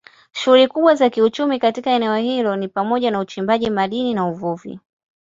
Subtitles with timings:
[0.31, 4.79] Shughuli kubwa za kiuchumi katika eneo hilo ni pamoja na uchimbaji madini na uvuvi.